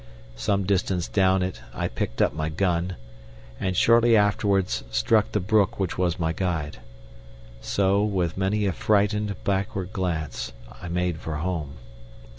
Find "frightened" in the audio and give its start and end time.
8.73-9.35